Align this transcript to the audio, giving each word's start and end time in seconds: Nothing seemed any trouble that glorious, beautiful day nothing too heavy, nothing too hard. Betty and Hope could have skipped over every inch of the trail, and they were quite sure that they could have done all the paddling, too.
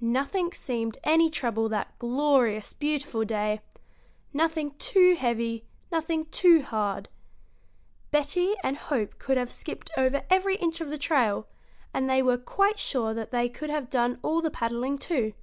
Nothing 0.00 0.50
seemed 0.54 0.96
any 1.04 1.28
trouble 1.28 1.68
that 1.68 1.98
glorious, 1.98 2.72
beautiful 2.72 3.22
day 3.22 3.60
nothing 4.32 4.70
too 4.78 5.14
heavy, 5.14 5.66
nothing 5.92 6.24
too 6.30 6.62
hard. 6.62 7.10
Betty 8.10 8.54
and 8.64 8.78
Hope 8.78 9.18
could 9.18 9.36
have 9.36 9.52
skipped 9.52 9.90
over 9.98 10.24
every 10.30 10.56
inch 10.56 10.80
of 10.80 10.88
the 10.88 10.96
trail, 10.96 11.46
and 11.92 12.08
they 12.08 12.22
were 12.22 12.38
quite 12.38 12.78
sure 12.78 13.12
that 13.12 13.30
they 13.30 13.50
could 13.50 13.68
have 13.68 13.90
done 13.90 14.18
all 14.22 14.40
the 14.40 14.50
paddling, 14.50 14.96
too. 14.96 15.34